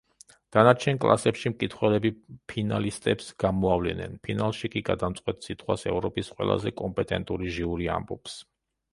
[0.55, 2.09] დანარჩენ კლასებში მკითხველები
[2.53, 8.39] ფინალისტებს გამოავლენენ, ფინალში კი გადამწყვეტ სიტყვას ევროპის ყველაზე კომპეტენტური ჟიური ამბობს.